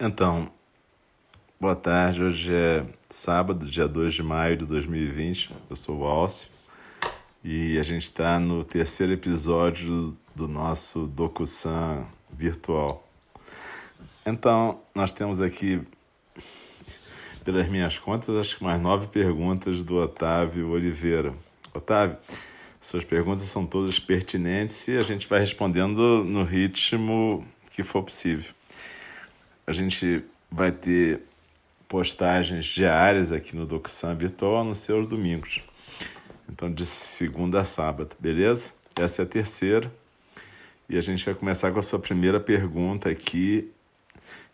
[0.00, 0.48] Então,
[1.60, 2.22] boa tarde.
[2.22, 5.50] Hoje é sábado, dia 2 de maio de 2020.
[5.68, 6.48] Eu sou o Alcio
[7.42, 13.04] e a gente está no terceiro episódio do nosso DocuSan virtual.
[14.24, 15.80] Então, nós temos aqui,
[17.44, 21.34] pelas minhas contas, acho que mais nove perguntas do Otávio Oliveira.
[21.74, 22.16] Otávio,
[22.80, 28.57] suas perguntas são todas pertinentes e a gente vai respondendo no ritmo que for possível.
[29.68, 31.20] A gente vai ter
[31.86, 35.60] postagens diárias aqui no DocuSam Virtual nos seus domingos.
[36.48, 38.70] Então, de segunda a sábado, beleza?
[38.96, 39.92] Essa é a terceira.
[40.88, 43.70] E a gente vai começar com a sua primeira pergunta aqui,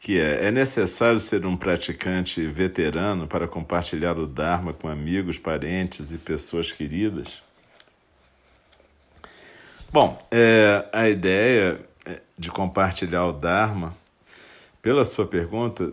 [0.00, 6.10] que é: é necessário ser um praticante veterano para compartilhar o Dharma com amigos, parentes
[6.10, 7.42] e pessoas queridas?
[9.92, 11.78] Bom, é, a ideia
[12.38, 14.00] de compartilhar o Dharma
[14.82, 15.92] pela sua pergunta,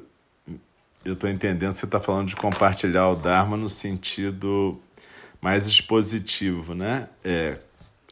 [1.06, 4.78] eu estou entendendo que você está falando de compartilhar o Dharma no sentido
[5.40, 7.08] mais expositivo, né?
[7.24, 7.58] É,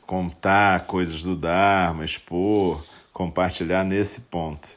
[0.06, 4.69] contar coisas do Dharma, expor, compartilhar nesse ponto.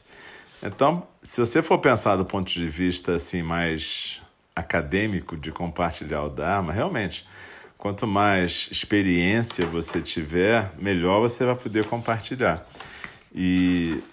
[0.61, 4.19] Então, se você for pensar do ponto de vista assim mais
[4.55, 7.25] acadêmico de compartilhar o Dharma, realmente,
[7.77, 12.65] quanto mais experiência você tiver, melhor você vai poder compartilhar.
[13.33, 14.03] E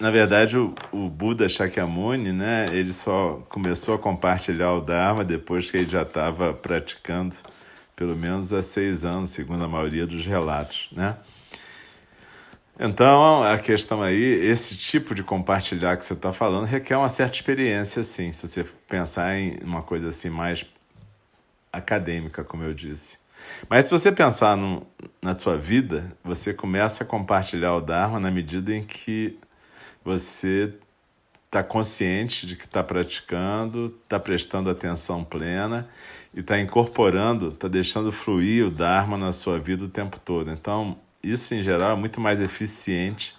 [0.00, 5.70] na verdade, o, o Buda Shakyamuni, né, ele só começou a compartilhar o Dharma depois
[5.70, 7.34] que ele já estava praticando
[7.94, 11.16] pelo menos há seis anos, segundo a maioria dos relatos, né?
[12.78, 17.36] Então, a questão aí, esse tipo de compartilhar que você está falando requer uma certa
[17.36, 20.66] experiência, sim, se você pensar em uma coisa assim mais
[21.72, 23.16] acadêmica, como eu disse.
[23.68, 24.84] Mas se você pensar no,
[25.22, 29.38] na sua vida, você começa a compartilhar o Dharma na medida em que
[30.04, 30.72] você
[31.46, 35.88] está consciente de que está praticando, está prestando atenção plena
[36.34, 40.50] e está incorporando, está deixando fluir o Dharma na sua vida o tempo todo.
[40.50, 43.34] Então, isso em geral é muito mais eficiente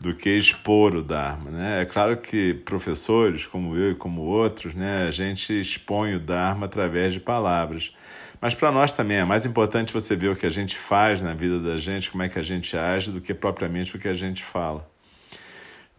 [0.00, 1.50] do que expor o Dharma.
[1.50, 1.82] Né?
[1.82, 6.66] É claro que professores como eu e como outros, né, a gente expõe o Dharma
[6.66, 7.94] através de palavras.
[8.40, 11.34] Mas para nós também é mais importante você ver o que a gente faz na
[11.34, 14.14] vida da gente, como é que a gente age, do que propriamente o que a
[14.14, 14.90] gente fala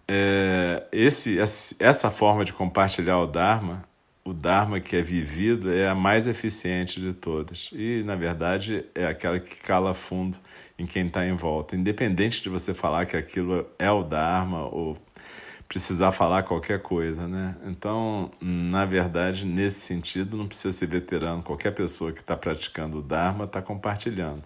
[0.08, 3.84] é, esse, essa forma de compartilhar o Dharma,
[4.26, 7.70] o Dharma que é vivido, é a mais eficiente de todas.
[7.74, 10.38] E, na verdade, é aquela que cala fundo
[10.78, 11.76] em quem está em volta.
[11.76, 14.98] Independente de você falar que aquilo é o Dharma ou
[15.68, 17.56] precisar falar qualquer coisa, né?
[17.66, 21.42] Então, na verdade, nesse sentido, não precisa ser veterano.
[21.42, 24.44] Qualquer pessoa que está praticando o Dharma está compartilhando.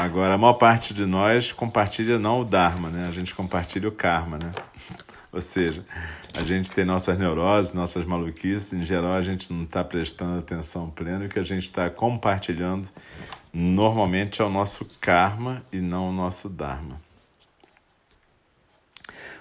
[0.00, 3.06] Agora, a maior parte de nós compartilha não o Dharma, né?
[3.06, 4.50] A gente compartilha o karma, né?
[5.30, 5.84] Ou seja,
[6.32, 10.88] a gente tem nossas neuroses, nossas maluquices, em geral a gente não está prestando atenção
[10.88, 12.88] plena e o que a gente está compartilhando
[13.52, 16.98] normalmente é o nosso karma e não o nosso Dharma.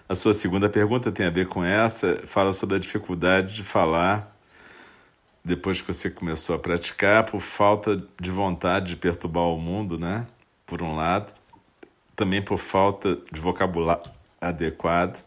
[0.10, 4.30] A sua segunda pergunta tem a ver com essa, fala sobre a dificuldade de falar
[5.42, 10.28] depois que você começou a praticar por falta de vontade de perturbar o mundo, né?
[10.70, 11.34] Por um lado,
[12.16, 14.04] também por falta de vocabulário
[14.40, 15.26] adequado.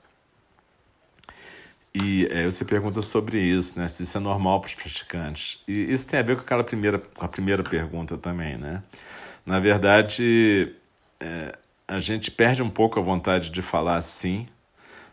[1.94, 3.88] E é, você pergunta sobre isso, né?
[3.88, 5.60] Se isso é normal para os praticantes.
[5.68, 8.82] E isso tem a ver com aquela primeira, com a primeira pergunta também, né?
[9.44, 10.74] Na verdade,
[11.20, 11.52] é,
[11.86, 14.46] a gente perde um pouco a vontade de falar sim,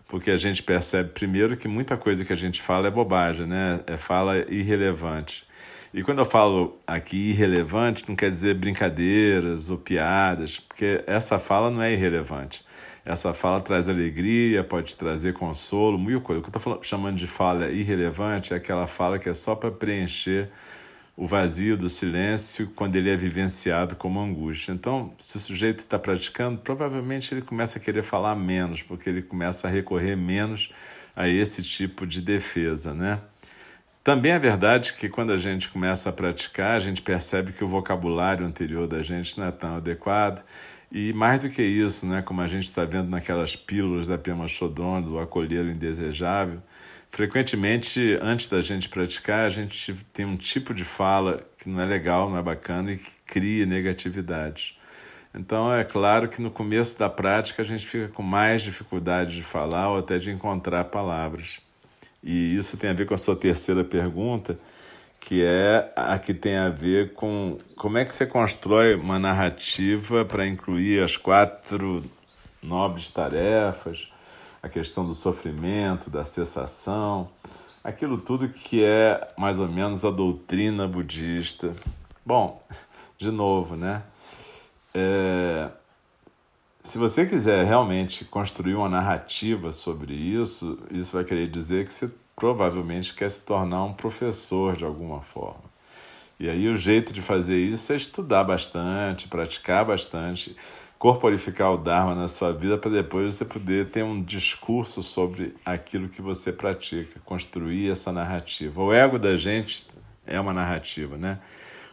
[0.07, 3.81] porque a gente percebe primeiro que muita coisa que a gente fala é bobagem, né?
[3.85, 5.48] É fala irrelevante.
[5.93, 11.71] E quando eu falo aqui irrelevante, não quer dizer brincadeiras ou piadas, porque essa fala
[11.71, 12.63] não é irrelevante.
[13.03, 16.41] Essa fala traz alegria, pode trazer consolo, muita coisa.
[16.41, 19.71] O que eu estou chamando de fala irrelevante é aquela fala que é só para
[19.71, 20.49] preencher
[21.17, 24.71] o vazio do silêncio quando ele é vivenciado como angústia.
[24.71, 29.23] Então, se o sujeito está praticando, provavelmente ele começa a querer falar menos, porque ele
[29.23, 30.71] começa a recorrer menos
[31.15, 33.19] a esse tipo de defesa, né?
[34.09, 37.67] Também é verdade que quando a gente começa a praticar, a gente percebe que o
[37.67, 40.43] vocabulário anterior da gente não é tão adequado.
[40.91, 44.47] E mais do que isso, né, como a gente está vendo naquelas pílulas da Pema
[44.47, 46.59] Chodron, do acolher o indesejável,
[47.11, 51.85] frequentemente, antes da gente praticar, a gente tem um tipo de fala que não é
[51.85, 54.75] legal, não é bacana e que cria negatividade.
[55.35, 59.43] Então, é claro que no começo da prática a gente fica com mais dificuldade de
[59.43, 61.68] falar ou até de encontrar palavras.
[62.23, 64.57] E isso tem a ver com a sua terceira pergunta,
[65.19, 70.25] que é a que tem a ver com como é que você constrói uma narrativa
[70.25, 72.03] para incluir as quatro
[72.61, 74.11] nobres tarefas,
[74.61, 77.29] a questão do sofrimento, da cessação,
[77.83, 81.73] aquilo tudo que é mais ou menos a doutrina budista.
[82.25, 82.61] Bom,
[83.17, 84.03] de novo, né?
[84.93, 85.69] É,
[86.89, 92.09] se você quiser realmente construir uma narrativa sobre isso, isso vai querer dizer que você
[92.35, 95.69] provavelmente quer se tornar um professor de alguma forma.
[96.39, 100.57] E aí o jeito de fazer isso é estudar bastante, praticar bastante,
[100.97, 106.09] corporificar o Dharma na sua vida para depois você poder ter um discurso sobre aquilo
[106.09, 108.81] que você pratica, construir essa narrativa.
[108.81, 109.85] O ego da gente
[110.25, 111.37] é uma narrativa, né?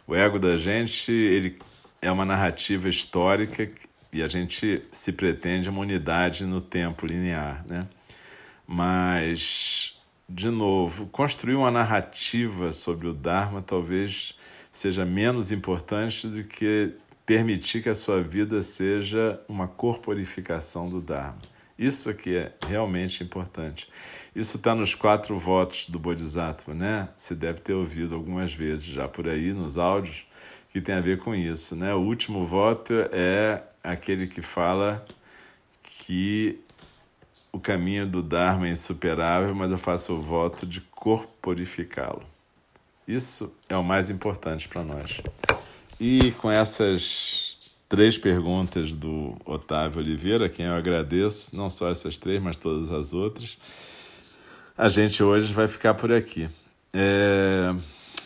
[0.07, 1.59] O ego da gente, ele
[2.01, 3.69] é uma narrativa histórica
[4.11, 7.81] e a gente se pretende uma unidade no tempo linear, né?
[8.65, 9.97] Mas
[10.29, 14.35] de novo, construir uma narrativa sobre o Dharma talvez
[14.73, 16.93] seja menos importante do que
[17.25, 21.39] permitir que a sua vida seja uma corporificação do Dharma.
[21.79, 23.89] Isso aqui é realmente importante.
[24.35, 27.09] Isso está nos quatro votos do Bodhisattva, né?
[27.15, 30.25] Você deve ter ouvido algumas vezes já por aí nos áudios
[30.77, 31.91] que tem a ver com isso, né?
[31.95, 35.03] O último voto é aquele que fala
[35.81, 36.59] que
[37.51, 42.23] o caminho do Dharma é insuperável, mas eu faço o voto de corporificá-lo.
[43.07, 45.19] Isso é o mais importante para nós.
[45.99, 52.19] E com essas três perguntas do Otávio Oliveira, a quem eu agradeço, não só essas
[52.19, 53.57] três, mas todas as outras,
[54.77, 56.47] a gente hoje vai ficar por aqui.
[56.93, 57.73] É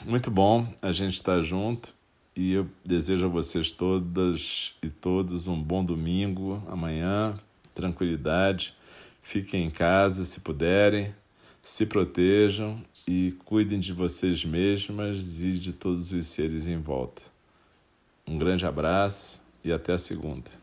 [0.05, 2.00] muito bom a gente estar junto
[2.35, 7.37] e eu desejo a vocês todas e todos um bom domingo amanhã,
[7.73, 8.75] tranquilidade
[9.21, 11.13] Fiquem em casa se puderem,
[11.61, 17.21] se protejam e cuidem de vocês mesmas e de todos os seres em volta.
[18.27, 20.60] Um grande abraço e até a segunda.